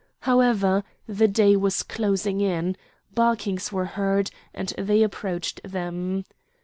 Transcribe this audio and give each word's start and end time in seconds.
However, 0.21 0.83
the 1.05 1.27
day 1.27 1.55
was 1.55 1.83
closing 1.83 2.41
in. 2.41 2.75
Barkings 3.13 3.71
were 3.71 3.85
heard, 3.85 4.31
and 4.51 4.69
they 4.69 5.03
approached 5.03 5.61
them. 5.63 6.25